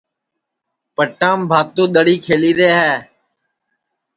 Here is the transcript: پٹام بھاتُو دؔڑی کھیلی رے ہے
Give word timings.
پٹام 0.95 1.39
بھاتُو 1.49 1.83
دؔڑی 1.93 2.15
کھیلی 2.25 2.51
رے 2.59 2.69
ہے 2.79 2.95